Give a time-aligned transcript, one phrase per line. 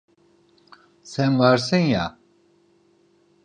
[1.03, 2.19] Sen varsın ya.